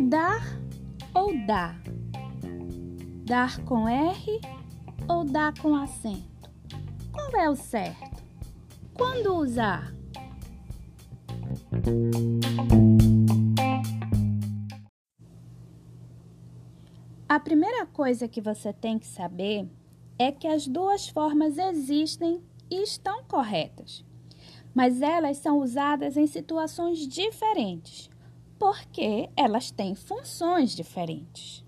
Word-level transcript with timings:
Dar 0.00 0.58
ou 1.14 1.36
dar? 1.46 1.78
Dar 3.26 3.62
com 3.64 3.88
R 3.88 4.40
ou 5.08 5.24
dar 5.24 5.52
com 5.58 5.74
acento? 5.74 6.50
Qual 7.12 7.30
é 7.40 7.50
o 7.50 7.56
certo? 7.56 8.22
Quando 8.94 9.34
usar? 9.34 9.92
A 17.28 17.40
primeira 17.40 17.84
coisa 17.86 18.28
que 18.28 18.40
você 18.40 18.72
tem 18.72 18.98
que 18.98 19.06
saber 19.06 19.68
é 20.18 20.30
que 20.30 20.46
as 20.46 20.66
duas 20.66 21.08
formas 21.08 21.58
existem 21.58 22.40
e 22.74 22.82
estão 22.82 23.22
corretas, 23.24 24.04
mas 24.74 25.00
elas 25.00 25.36
são 25.36 25.58
usadas 25.58 26.16
em 26.16 26.26
situações 26.26 27.06
diferentes 27.06 28.10
porque 28.58 29.28
elas 29.36 29.70
têm 29.70 29.94
funções 29.94 30.74
diferentes. 30.74 31.64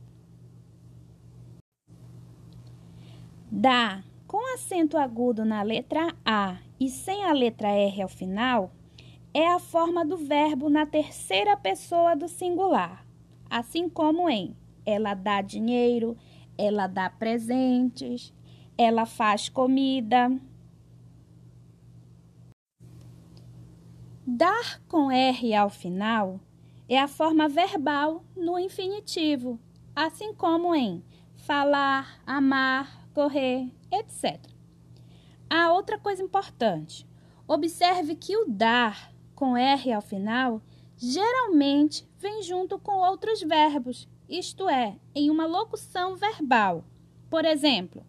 Dá 3.51 4.03
com 4.27 4.55
acento 4.55 4.97
agudo 4.97 5.45
na 5.45 5.63
letra 5.63 6.15
A 6.25 6.59
e 6.81 6.89
sem 6.89 7.25
a 7.25 7.33
letra 7.33 7.69
R 7.69 8.03
ao 8.03 8.09
final 8.09 8.73
é 9.33 9.47
a 9.49 9.59
forma 9.59 10.05
do 10.05 10.17
verbo 10.17 10.69
na 10.69 10.87
terceira 10.87 11.57
pessoa 11.57 12.17
do 12.17 12.29
singular, 12.29 13.07
assim 13.49 13.89
como 13.89 14.29
em 14.29 14.57
ela 14.85 15.15
dá 15.15 15.43
dinheiro, 15.43 16.17
ela 16.57 16.87
dá 16.87 17.11
presentes, 17.11 18.33
ela 18.79 19.05
faz 19.05 19.49
comida. 19.49 20.31
Dar 24.39 24.83
com 24.87 25.11
R 25.11 25.55
ao 25.55 25.71
final 25.71 26.39
é 26.87 26.99
a 26.99 27.09
forma 27.09 27.49
verbal 27.49 28.23
no 28.37 28.59
infinitivo, 28.59 29.59
assim 29.95 30.35
como 30.35 30.75
em 30.75 31.03
falar, 31.37 32.21
amar, 32.27 33.09
correr, 33.15 33.73
etc. 33.91 34.39
Há 35.49 35.73
outra 35.73 35.99
coisa 35.99 36.23
importante. 36.23 37.09
Observe 37.49 38.15
que 38.15 38.37
o 38.37 38.45
dar 38.47 39.11
com 39.35 39.57
R 39.57 39.91
ao 39.91 40.03
final 40.03 40.61
geralmente 40.99 42.07
vem 42.19 42.43
junto 42.43 42.79
com 42.79 42.99
outros 42.99 43.41
verbos, 43.41 44.07
isto 44.29 44.69
é, 44.69 44.99
em 45.15 45.31
uma 45.31 45.47
locução 45.47 46.15
verbal. 46.15 46.85
Por 47.31 47.47
exemplo, 47.47 48.05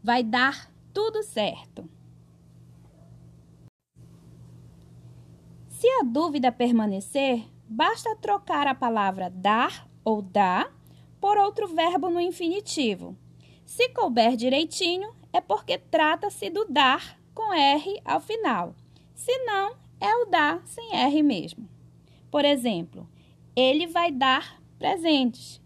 vai 0.00 0.22
dar 0.22 0.72
tudo 0.94 1.24
certo. 1.24 1.90
Se 5.82 5.88
a 5.88 6.04
dúvida 6.04 6.52
permanecer, 6.52 7.44
basta 7.68 8.14
trocar 8.14 8.68
a 8.68 8.74
palavra 8.74 9.28
dar 9.28 9.90
ou 10.04 10.22
dá 10.22 10.70
por 11.20 11.36
outro 11.36 11.66
verbo 11.66 12.08
no 12.08 12.20
infinitivo. 12.20 13.16
Se 13.66 13.88
couber 13.88 14.36
direitinho, 14.36 15.12
é 15.32 15.40
porque 15.40 15.76
trata-se 15.76 16.48
do 16.50 16.66
dar 16.66 17.18
com 17.34 17.52
R 17.52 18.00
ao 18.04 18.20
final. 18.20 18.76
Se 19.12 19.36
não, 19.38 19.74
é 20.00 20.14
o 20.18 20.26
dar 20.26 20.64
sem 20.66 20.94
R 20.94 21.20
mesmo. 21.20 21.68
Por 22.30 22.44
exemplo, 22.44 23.08
ele 23.56 23.88
vai 23.88 24.12
dar 24.12 24.62
presentes. 24.78 25.60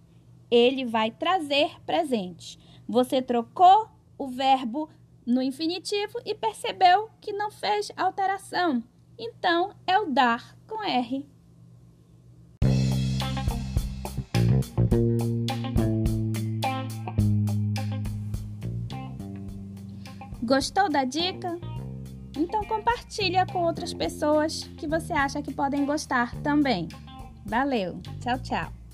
Ele 0.50 0.86
vai 0.86 1.10
trazer 1.10 1.78
presentes. 1.84 2.58
Você 2.88 3.20
trocou 3.20 3.86
o 4.16 4.28
verbo 4.28 4.88
no 5.26 5.42
infinitivo 5.42 6.18
e 6.24 6.34
percebeu 6.34 7.10
que 7.20 7.34
não 7.34 7.50
fez 7.50 7.92
alteração. 7.94 8.82
Então, 9.18 9.72
é 9.86 9.98
o 9.98 10.06
dar 10.06 10.56
com 10.66 10.82
R. 10.82 11.26
Gostou 20.42 20.88
da 20.88 21.04
dica? 21.04 21.58
Então 22.36 22.62
compartilha 22.64 23.46
com 23.46 23.64
outras 23.64 23.92
pessoas 23.92 24.62
que 24.76 24.86
você 24.86 25.12
acha 25.12 25.42
que 25.42 25.52
podem 25.52 25.86
gostar 25.86 26.34
também. 26.42 26.88
Valeu, 27.44 28.00
tchau, 28.20 28.38
tchau. 28.38 28.85